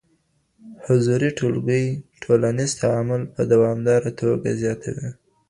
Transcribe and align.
حضوري 0.85 1.29
ټولګي 1.37 1.85
ټولنيز 2.23 2.71
تعامل 2.81 3.21
په 3.33 3.41
دوامداره 3.51 4.09
توګه 4.19 4.49
زیاتوي. 4.61 5.07